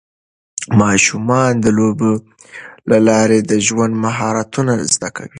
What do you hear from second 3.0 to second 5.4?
لارې د ژوند مهارتونه زده کوي.